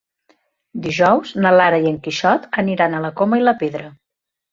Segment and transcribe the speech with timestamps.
[0.85, 3.85] Dijous na Lara i en Quixot aniran a la Coma i la Pedra.